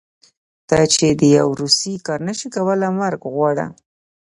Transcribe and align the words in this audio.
ته 0.69 0.77
چې 0.93 1.07
د 1.19 1.21
يو 1.37 1.47
روسي 1.61 1.93
کار 2.05 2.19
نشې 2.27 2.47
کولی 2.55 2.89
مرګ 2.99 3.19
وغواړه. 3.25 3.65